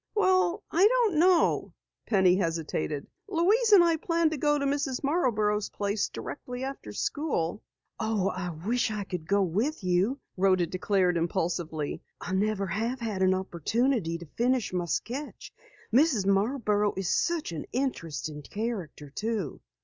[0.15, 1.75] "Well, I don't know,"
[2.07, 3.05] Penny hesitated.
[3.29, 5.03] "Louise and I plan to go to Mrs.
[5.03, 7.61] Marborough's place directly after school"
[7.99, 12.01] "Oh, I wish I could go with you!" Rhoda declared impulsively.
[12.19, 15.53] "I never have had an opportunity to finish my sketch.
[15.93, 16.25] Mrs.
[16.25, 19.61] Marborough is such an interesting character, too."